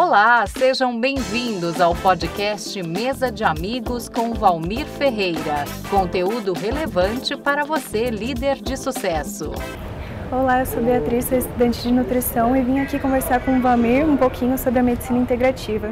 [0.00, 5.64] Olá, sejam bem-vindos ao podcast Mesa de Amigos com Valmir Ferreira.
[5.90, 9.50] Conteúdo relevante para você, líder de sucesso.
[10.30, 14.08] Olá, eu sou Beatriz, sou estudante de nutrição e vim aqui conversar com o Valmir
[14.08, 15.88] um pouquinho sobre a medicina integrativa.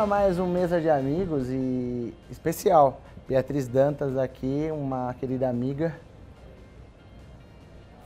[0.00, 3.02] A mais um Mesa de Amigos e especial.
[3.28, 5.94] Beatriz Dantas aqui, uma querida amiga.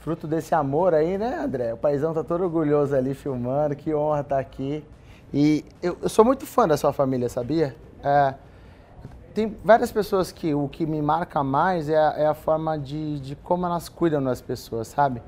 [0.01, 1.73] Fruto desse amor aí, né, André?
[1.73, 4.85] O paizão tá todo orgulhoso ali filmando, que honra estar aqui.
[5.33, 7.77] E eu, eu sou muito fã da sua família, sabia?
[8.03, 8.35] É,
[9.33, 13.21] tem várias pessoas que o que me marca mais é a, é a forma de,
[13.21, 15.23] de como elas cuidam das pessoas, sabe?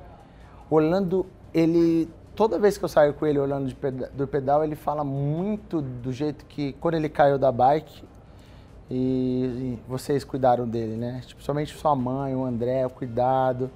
[0.69, 3.75] Orlando, ele toda vez que eu saio com ele olhando
[4.13, 8.05] do pedal, ele fala muito do jeito que quando ele caiu da bike
[8.91, 11.23] e, e vocês cuidaram dele, né?
[11.27, 13.71] Tipo, somente sua mãe, o André, o cuidado.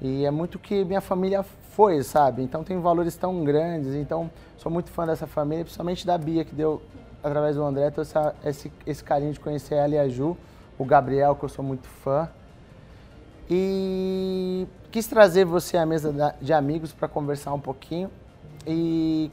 [0.00, 2.42] E é muito que minha família foi, sabe?
[2.42, 3.94] Então tem valores tão grandes.
[3.94, 6.82] Então sou muito fã dessa família, principalmente da Bia, que deu,
[7.24, 10.36] através do André, todo essa, esse, esse carinho de conhecer ela e a Ju,
[10.78, 12.28] o Gabriel, que eu sou muito fã.
[13.48, 18.10] E quis trazer você à mesa de amigos para conversar um pouquinho.
[18.66, 19.30] E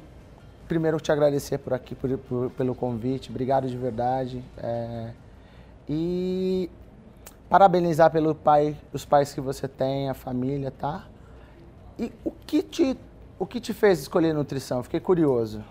[0.67, 3.29] primeiro te agradecer por aqui, por, por, pelo convite.
[3.29, 4.43] Obrigado de verdade.
[4.57, 5.11] É,
[5.87, 6.69] e
[7.47, 11.05] parabenizar pelo pai, os pais que você tem, a família, tá?
[11.97, 12.97] E o que te,
[13.39, 14.83] o que te fez escolher nutrição?
[14.83, 15.63] Fiquei curioso.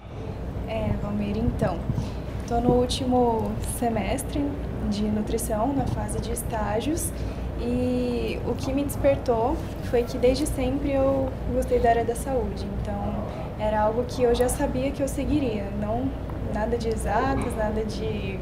[0.68, 1.78] É, Valmir, então,
[2.40, 4.42] estou no último semestre
[4.92, 7.10] de nutrição, na fase de estágios,
[7.60, 12.66] e o que me despertou foi que desde sempre eu gostei da área da saúde.
[12.80, 13.14] Então,
[13.58, 16.10] era algo que eu já sabia que eu seguiria, não
[16.52, 18.38] nada de exatas, nada de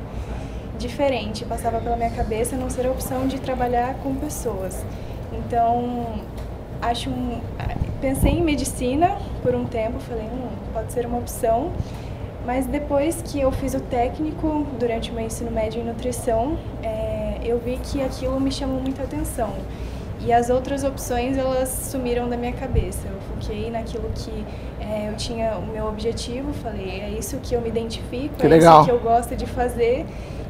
[0.79, 1.45] diferente.
[1.45, 4.85] Passava pela minha cabeça não ser a opção de trabalhar com pessoas.
[5.33, 6.07] Então,
[6.81, 7.41] acho um,
[8.01, 11.71] pensei em medicina por um tempo, falei, hum, pode ser uma opção.
[12.53, 17.39] Mas depois que eu fiz o técnico durante o meu ensino médio em nutrição, é,
[17.45, 19.55] eu vi que aquilo me chamou muita atenção.
[20.21, 23.07] E as outras opções, elas sumiram da minha cabeça.
[23.07, 24.45] Eu foquei naquilo que
[24.81, 28.49] é, eu tinha o meu objetivo, falei, é isso que eu me identifico, que é
[28.49, 28.81] legal.
[28.81, 30.05] isso que eu gosto de fazer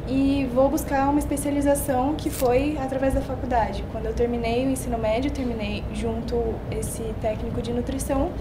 [0.07, 3.85] e vou buscar uma especialização que foi através da faculdade.
[3.91, 8.31] Quando eu terminei o ensino médio, terminei junto esse técnico de nutrição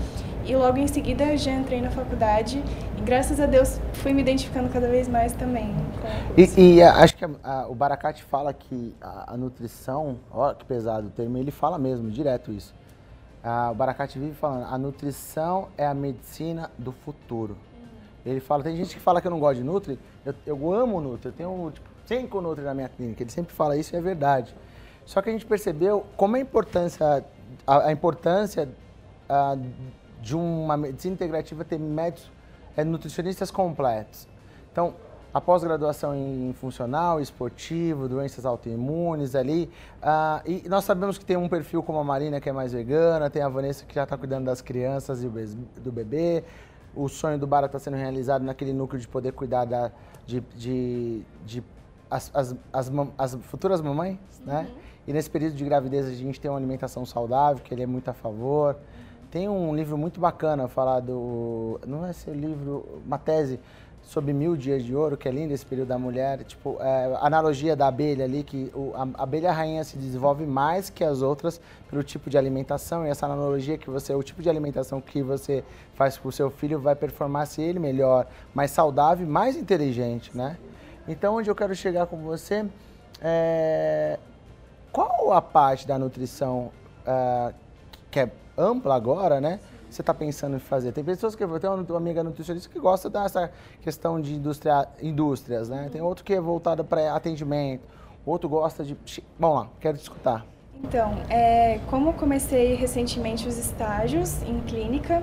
[0.44, 2.62] e logo em seguida já entrei na faculdade
[2.96, 5.74] e graças a Deus fui me identificando cada vez mais também.
[6.36, 10.64] E, e acho que a, a, o Baracate fala que a, a, nutrição, ó que
[10.64, 12.74] pesado o termo, ele fala mesmo, direto isso.
[13.70, 17.56] o Baracate vive falando, a nutrição é a medicina do futuro.
[18.24, 21.00] Ele fala, tem gente que fala que eu não gosto de Nutri, eu, eu amo
[21.00, 24.00] Nutri, eu tenho tipo, cinco Nutri na minha clínica, ele sempre fala isso e é
[24.00, 24.54] verdade.
[25.06, 27.24] Só que a gente percebeu como a importância,
[27.66, 28.68] a, a importância
[29.28, 29.56] a,
[30.20, 32.30] de uma medicina integrativa ter médicos,
[32.76, 34.28] é, nutricionistas completos.
[34.70, 34.94] Então,
[35.32, 39.70] a pós-graduação em funcional, esportivo, doenças autoimunes ali.
[40.02, 43.30] Uh, e nós sabemos que tem um perfil como a Marina, que é mais vegana,
[43.30, 45.28] tem a Vanessa, que já está cuidando das crianças e
[45.80, 46.42] do bebê.
[46.94, 49.92] O sonho do Bara está sendo realizado naquele núcleo de poder cuidar da,
[50.26, 51.62] de, de, de
[52.10, 54.66] as, as, as, as, futuras mamães, né?
[54.68, 54.80] Uhum.
[55.06, 58.08] E nesse período de gravidez a gente tem uma alimentação saudável, que ele é muito
[58.08, 58.76] a favor.
[59.30, 61.80] Tem um livro muito bacana falar do.
[61.86, 63.60] Não é esse livro, uma tese
[64.02, 66.42] sobre mil dias de ouro, que é lindo esse período da mulher.
[66.42, 71.04] Tipo, é, analogia da abelha ali, que o, a, abelha rainha se desenvolve mais que
[71.04, 73.06] as outras pelo tipo de alimentação.
[73.06, 75.62] E essa analogia que você, o tipo de alimentação que você
[75.94, 80.56] faz para o seu filho vai performar se ele melhor, mais saudável, mais inteligente, né?
[81.06, 82.66] Então, onde eu quero chegar com você
[83.22, 84.18] é
[84.90, 86.72] qual a parte da nutrição
[87.06, 87.54] uh,
[88.10, 88.30] que é
[88.60, 89.60] ampla agora, né?
[89.88, 90.92] Você está pensando em fazer?
[90.92, 93.50] Tem pessoas que tem uma amiga nutricionista que gosta dessa
[93.82, 95.88] questão de indústria, indústrias, né?
[95.90, 97.82] Tem outro que é voltado para atendimento,
[98.24, 98.96] outro gosta de.
[99.38, 100.46] Vamos lá, quero te escutar.
[100.82, 105.22] Então, é, como comecei recentemente os estágios em clínica,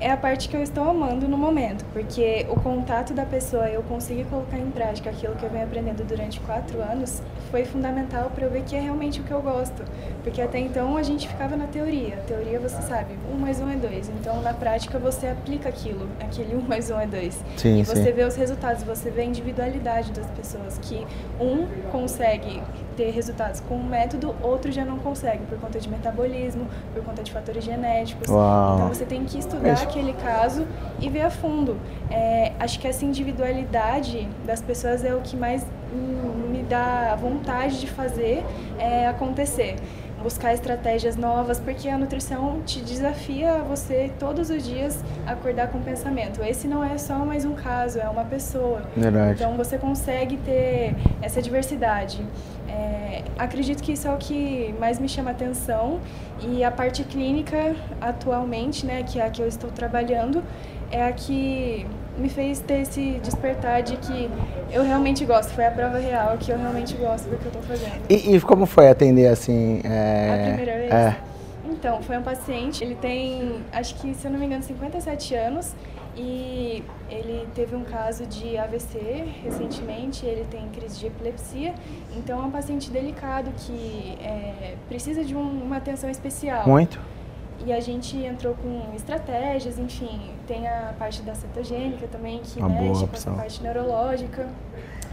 [0.00, 3.82] é a parte que eu estou amando no momento, porque o contato da pessoa, eu
[3.82, 8.44] conseguir colocar em prática aquilo que eu venho aprendendo durante quatro anos, foi fundamental para
[8.44, 9.82] eu ver que é realmente o que eu gosto.
[10.22, 12.14] Porque até então a gente ficava na teoria.
[12.14, 14.08] A teoria você sabe, um mais um é dois.
[14.08, 17.42] Então na prática você aplica aquilo, aquele um mais um é dois.
[17.56, 18.12] Sim, e você sim.
[18.12, 21.06] vê os resultados, você vê a individualidade das pessoas, que
[21.40, 22.62] um consegue
[22.96, 27.22] ter resultados com um método, outro já não consegue, por conta de metabolismo, por conta
[27.22, 28.28] de fatores genéticos.
[28.28, 28.74] Uau.
[28.74, 29.87] Então você tem que estudar Isso.
[29.88, 30.66] Aquele caso
[31.00, 31.76] e ver a fundo.
[32.10, 35.66] É, acho que essa individualidade das pessoas é o que mais
[36.50, 38.44] me dá vontade de fazer
[38.78, 39.76] é, acontecer.
[40.22, 45.78] Buscar estratégias novas, porque a nutrição te desafia a você todos os dias acordar com
[45.78, 46.42] o pensamento.
[46.42, 48.82] Esse não é só mais um caso, é uma pessoa.
[48.96, 49.34] Verdade.
[49.34, 52.24] Então você consegue ter essa diversidade.
[52.68, 56.00] É, acredito que isso é o que mais me chama atenção
[56.42, 60.42] e a parte clínica atualmente, né, que é a que eu estou trabalhando,
[60.90, 61.86] é a que
[62.18, 64.30] me fez ter esse despertar de que
[64.72, 65.50] eu realmente gosto.
[65.52, 68.00] Foi a prova real que eu realmente gosto do que eu estou fazendo.
[68.08, 69.80] E, e como foi atender assim?
[69.84, 70.30] É...
[70.30, 70.92] A primeira vez?
[70.92, 71.16] É.
[71.70, 75.74] Então, foi um paciente, ele tem, acho que, se eu não me engano, 57 anos
[76.16, 81.72] e ele teve um caso de AVC recentemente, ele tem crise de epilepsia,
[82.16, 86.66] então é um paciente delicado que é, precisa de um- uma atenção especial.
[86.66, 86.98] Muito?
[87.68, 92.70] E a gente entrou com estratégias, enfim, tem a parte da cetogênica também, que Uma
[92.70, 94.48] mexe com essa parte neurológica,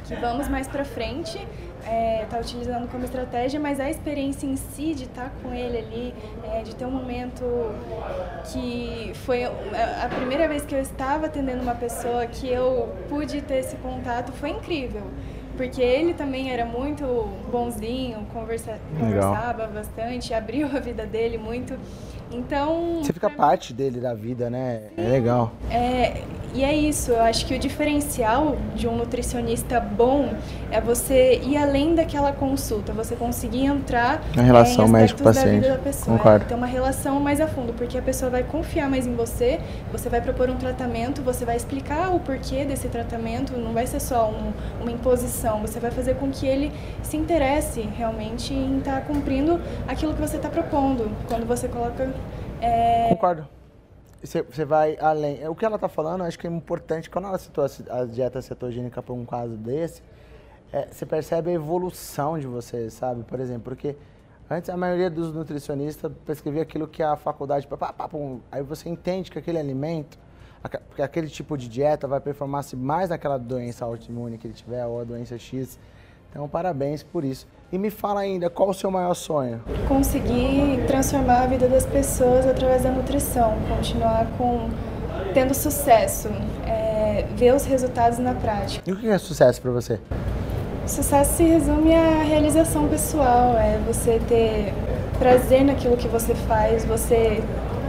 [0.05, 1.37] que vamos mais pra frente,
[1.85, 6.13] é, tá utilizando como estratégia, mas a experiência em si de estar com ele ali,
[6.45, 7.43] é, de ter um momento
[8.53, 9.51] que foi a
[10.05, 14.31] a primeira vez que eu estava atendendo uma pessoa que eu pude ter esse contato,
[14.31, 15.03] foi incrível.
[15.57, 17.05] Porque ele também era muito
[17.49, 21.77] bonzinho, conversa, conversava bastante, abriu a vida dele muito.
[22.35, 22.99] Então.
[23.01, 24.89] Você fica mim, parte dele da vida, né?
[24.97, 25.51] É legal.
[25.71, 30.29] é, e é isso, eu acho que o diferencial de um nutricionista bom
[30.71, 35.67] é você ir além daquela consulta, você conseguir entrar Na relação é, médico-paciente.
[36.05, 36.45] Concordo.
[36.45, 39.59] é, ter uma relação mais a fundo, porque a pessoa vai confiar mais em você,
[39.91, 43.99] você vai propor um tratamento, você vai explicar o porquê desse tratamento, não vai ser
[43.99, 46.71] só um- uma imposição, você vai fazer com que ele
[47.03, 52.09] se interesse realmente em estar cumprindo aquilo que você está propondo, quando você coloca
[52.61, 53.45] é, Concordo.
[54.25, 55.41] Você, você vai além.
[55.41, 57.09] É, O que ela está falando, acho que é importante.
[57.09, 60.01] Quando ela citou a, dieta cetogênica para um caso desse,
[60.73, 63.23] é, você percebe a evolução de você, sabe?
[63.23, 63.95] Por exemplo, porque
[64.49, 67.67] antes a maioria dos nutricionistas prescrevia aquilo que a faculdade.
[67.67, 70.17] pá, pá, pum, aí você entende que aquele alimento,
[70.97, 75.03] aquele tipo de dieta vai performar-se mais naquela doença autoimune que ele tiver ou a
[75.03, 75.79] doença X.
[76.31, 77.47] Então, parabéns por isso.
[77.71, 79.59] E me fala ainda, qual o seu maior sonho?
[79.87, 84.69] conseguir transformar a vida das pessoas através da nutrição, continuar com
[85.33, 86.29] tendo sucesso,
[86.65, 88.89] é, ver os resultados na prática.
[88.89, 89.99] E o que é sucesso para você?
[90.87, 94.73] Sucesso se resume à realização pessoal, é você ter
[95.17, 97.41] prazer naquilo que você faz, você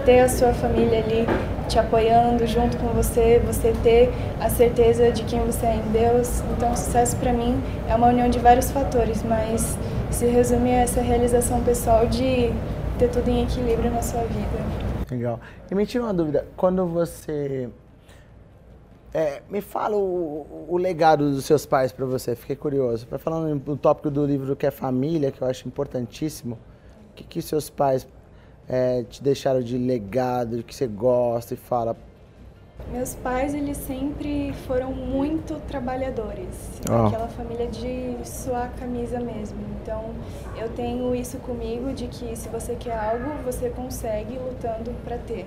[0.04, 1.26] ter a sua família ali
[1.66, 4.10] te apoiando junto com você, você ter
[4.40, 6.40] a certeza de quem você é em Deus.
[6.56, 9.76] Então, sucesso para mim é uma união de vários fatores, mas
[10.10, 12.52] se resume a essa realização pessoal de
[12.98, 14.86] ter tudo em equilíbrio na sua vida.
[15.10, 15.40] Legal.
[15.70, 17.68] E me tira uma dúvida, quando você.
[19.12, 23.06] é, me fala o, o legado dos seus pais para você, fiquei curioso.
[23.06, 26.58] Pra falando no tópico do livro que é família, que eu acho importantíssimo,
[27.10, 28.06] o que, que seus pais
[28.68, 31.96] é, te deixaram de legado, que você gosta e fala.
[32.92, 36.80] Meus pais, eles sempre foram muito trabalhadores.
[36.88, 37.06] Ó.
[37.06, 39.58] Aquela família de suar a camisa mesmo.
[39.82, 40.10] Então,
[40.56, 45.46] eu tenho isso comigo de que se você quer algo, você consegue lutando para ter.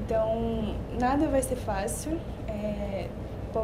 [0.00, 2.18] Então, nada vai ser fácil.
[2.48, 3.08] É,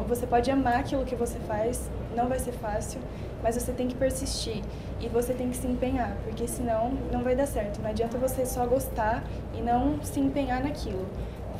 [0.07, 3.01] você pode amar aquilo que você faz, não vai ser fácil,
[3.43, 4.61] mas você tem que persistir
[4.99, 7.81] e você tem que se empenhar, porque senão não vai dar certo.
[7.81, 11.05] Não adianta você só gostar e não se empenhar naquilo.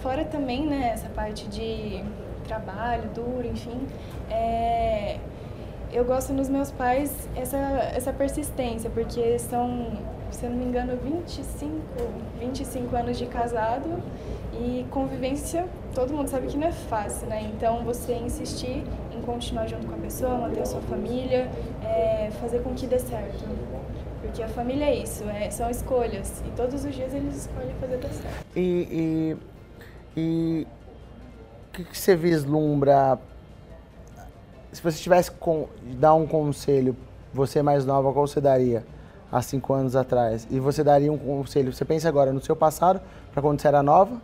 [0.02, 2.04] Fora também, né, essa parte de
[2.48, 3.88] trabalho duro, enfim,
[4.30, 5.18] é,
[5.94, 9.92] eu gosto nos meus pais essa, essa persistência, porque são,
[10.32, 11.76] se eu não me engano, 25,
[12.40, 14.02] 25 anos de casado
[14.54, 17.52] e convivência, todo mundo sabe que não é fácil, né?
[17.54, 18.84] Então você insistir
[19.32, 21.50] continuar junto com a pessoa, manter a sua família,
[21.84, 23.44] é, fazer com que dê certo.
[24.22, 26.44] Porque a família é isso, é, são escolhas.
[26.46, 28.46] E todos os dias eles escolhem fazer dar certo.
[28.56, 29.38] E.
[30.16, 30.68] e, e
[31.70, 33.18] o que, que você vislumbra?
[34.74, 36.96] Se você tivesse com, dar um conselho,
[37.34, 38.84] você mais nova, qual você daria
[39.32, 40.46] há cinco anos atrás?
[40.52, 43.00] E você daria um conselho, você pensa agora no seu passado,
[43.32, 44.22] para quando você era nova,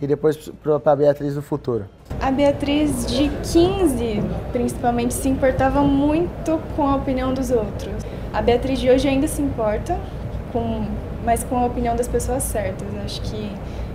[0.00, 1.86] e depois para a Beatriz do futuro?
[2.20, 7.94] A Beatriz de 15, principalmente, se importava muito com a opinião dos outros.
[8.32, 9.98] A Beatriz de hoje ainda se importa,
[10.52, 10.86] com,
[11.24, 12.88] mas com a opinião das pessoas certas.
[13.04, 13.52] Acho que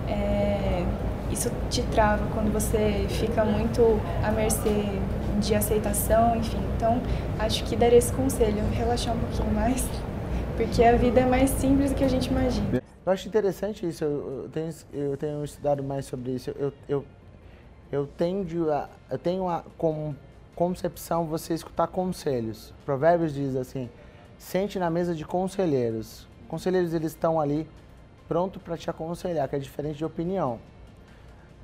[0.08, 0.84] é,
[1.32, 4.84] isso te trava quando você fica muito à mercê
[5.40, 6.60] de aceitação, enfim.
[6.76, 7.00] Então,
[7.38, 9.84] acho que daria esse conselho, relaxar um pouquinho mais,
[10.56, 12.82] porque a vida é mais simples do que a gente imagina.
[13.04, 16.50] Eu acho interessante isso, eu tenho, eu tenho estudado mais sobre isso.
[16.56, 17.04] Eu, eu,
[17.92, 20.14] eu, tendo a, eu tenho a com,
[20.56, 22.72] concepção você escutar conselhos.
[22.86, 23.90] Provérbios diz assim,
[24.38, 26.26] sente na mesa de conselheiros.
[26.48, 27.68] Conselheiros, eles estão ali
[28.26, 30.58] pronto para te aconselhar, que é diferente de opinião.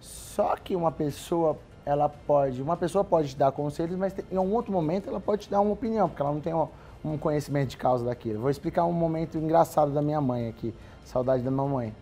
[0.00, 4.52] Só que uma pessoa, ela pode, uma pessoa pode te dar conselhos, mas em um
[4.52, 6.68] outro momento ela pode te dar uma opinião, porque ela não tem um,
[7.04, 8.40] um conhecimento de causa daquilo.
[8.40, 10.74] Vou explicar um momento engraçado da minha mãe aqui.
[11.04, 11.94] Saudade da mamãe.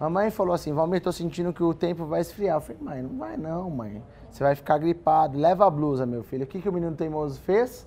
[0.00, 2.56] Mamãe falou assim, Valmir, tô sentindo que o tempo vai esfriar.
[2.56, 4.02] Eu falei, mãe, não vai não, mãe.
[4.30, 5.38] Você vai ficar gripado.
[5.38, 6.44] Leva a blusa, meu filho.
[6.44, 7.86] O que, que o menino teimoso fez?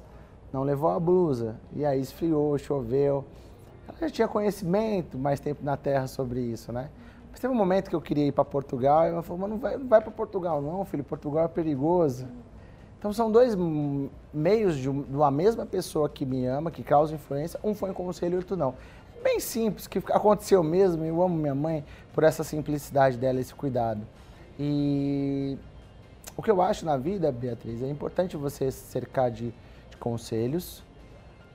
[0.52, 1.56] Não levou a blusa.
[1.76, 3.26] E aí esfriou, choveu.
[3.88, 6.92] Ela já tinha conhecimento, mais tempo na Terra sobre isso, né?
[7.32, 9.58] Mas teve um momento que eu queria ir para Portugal e ela falou, mas não
[9.58, 11.04] vai, não vai para Portugal não, filho.
[11.04, 12.28] Portugal é perigoso.
[13.00, 13.58] Então são dois
[14.32, 17.60] meios de uma mesma pessoa que me ama, que causa influência.
[17.64, 18.76] Um foi um conselho e outro não
[19.24, 21.04] bem simples, que aconteceu mesmo.
[21.04, 24.02] Eu amo minha mãe por essa simplicidade dela, esse cuidado.
[24.60, 25.58] E
[26.36, 29.54] o que eu acho na vida, Beatriz, é importante você cercar de,
[29.90, 30.84] de conselhos,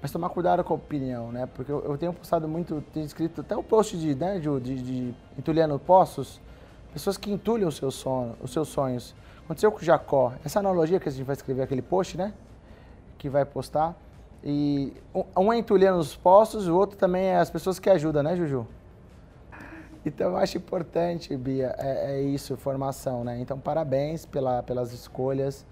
[0.01, 1.47] mas tomar cuidado com a opinião, né?
[1.47, 4.61] Porque eu, eu tenho postado muito, tenho escrito até o um post de, né, de,
[4.61, 6.41] de, de entulhando poços,
[6.93, 9.15] pessoas que entulham o seu sono, os seus sonhos.
[9.45, 10.33] Aconteceu com Jacó.
[10.45, 12.33] Essa analogia que a gente vai escrever aquele post, né?
[13.17, 13.97] Que vai postar.
[14.42, 14.92] E
[15.37, 18.66] um é entulhando os postos, o outro também é as pessoas que ajudam, né, Juju?
[20.04, 23.38] Então eu acho importante, Bia, é, é isso, formação, né?
[23.40, 25.66] Então parabéns pela, pelas escolhas,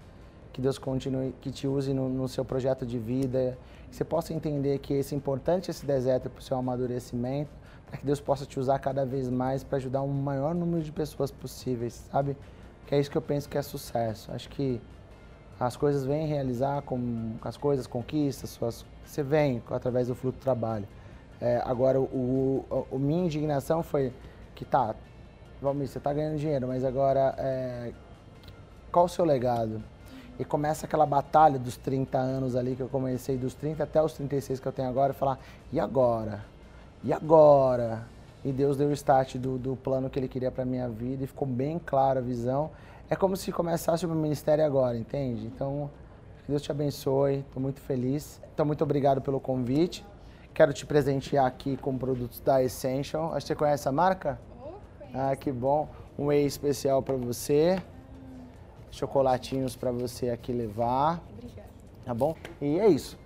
[0.51, 3.57] que Deus continue, que te use no, no seu projeto de vida,
[3.89, 7.51] que você possa entender que esse importante esse deserto para o seu amadurecimento,
[7.87, 10.91] para que Deus possa te usar cada vez mais para ajudar um maior número de
[10.91, 12.35] pessoas possíveis, sabe?
[12.85, 14.31] Que é isso que eu penso que é sucesso.
[14.31, 14.81] Acho que
[15.59, 20.41] as coisas vêm realizar com as coisas, conquistas, suas, você vem através do fruto do
[20.41, 20.87] trabalho.
[21.41, 22.03] É, agora, o,
[22.69, 24.13] o, o, minha indignação foi
[24.55, 24.95] que tá,
[25.61, 27.91] Valmir, você está ganhando dinheiro, mas agora é,
[28.91, 29.81] qual o seu legado?
[30.39, 34.13] E começa aquela batalha dos 30 anos ali que eu comecei, dos 30 até os
[34.13, 35.39] 36 que eu tenho agora, e falar,
[35.71, 36.45] e agora?
[37.03, 38.03] E agora?
[38.45, 41.27] E Deus deu o start do, do plano que Ele queria para minha vida e
[41.27, 42.69] ficou bem clara a visão
[43.09, 45.45] é como se começasse o meu ministério agora, entende?
[45.45, 45.89] Então,
[46.43, 48.41] que Deus te abençoe, estou muito feliz.
[48.53, 50.05] Então, muito obrigado pelo convite.
[50.53, 53.33] Quero te presentear aqui com produtos da Essential.
[53.33, 54.39] Acho que você conhece a marca?
[55.13, 55.87] Ah, que bom.
[56.17, 57.81] Um whey especial para você.
[58.91, 61.21] Chocolatinhos para você aqui levar.
[61.37, 61.69] Obrigada.
[62.05, 62.35] Tá bom?
[62.59, 63.17] E é isso.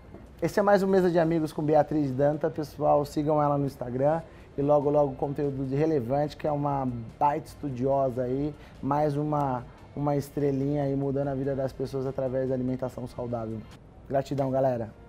[0.42, 2.50] Esse é mais um Mesa de Amigos com Beatriz Danta.
[2.50, 4.22] Pessoal, sigam ela no Instagram
[4.58, 6.88] e logo, logo conteúdo de relevante, que é uma
[7.20, 9.64] baita estudiosa aí, mais uma,
[9.96, 13.58] uma estrelinha aí mudando a vida das pessoas através da alimentação saudável.
[14.10, 15.01] Gratidão, galera.